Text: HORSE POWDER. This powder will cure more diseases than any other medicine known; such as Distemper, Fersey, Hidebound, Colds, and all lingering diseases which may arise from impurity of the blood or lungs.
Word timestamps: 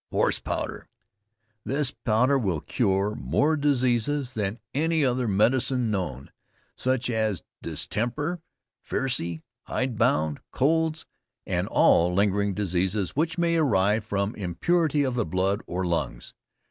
HORSE 0.09 0.39
POWDER. 0.39 0.87
This 1.63 1.91
powder 1.91 2.39
will 2.39 2.59
cure 2.59 3.13
more 3.13 3.55
diseases 3.55 4.33
than 4.33 4.57
any 4.73 5.05
other 5.05 5.27
medicine 5.27 5.91
known; 5.91 6.31
such 6.75 7.07
as 7.07 7.43
Distemper, 7.61 8.41
Fersey, 8.83 9.43
Hidebound, 9.67 10.39
Colds, 10.51 11.05
and 11.45 11.67
all 11.67 12.11
lingering 12.15 12.55
diseases 12.55 13.11
which 13.15 13.37
may 13.37 13.57
arise 13.57 14.03
from 14.03 14.33
impurity 14.37 15.03
of 15.03 15.13
the 15.13 15.23
blood 15.23 15.61
or 15.67 15.85
lungs. 15.85 16.33